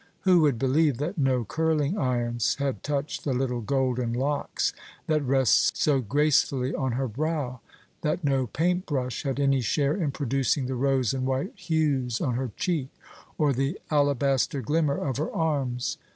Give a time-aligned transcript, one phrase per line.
[0.21, 4.73] Who would believe that no curling irons had touched the little golden locks
[5.05, 7.59] that rest so gracefully on her brow,
[8.01, 12.33] that no paint brush had any share in producing the rose and white hues on
[12.33, 12.89] her cheek,
[13.37, 15.99] or the alabaster glimmer of her arms?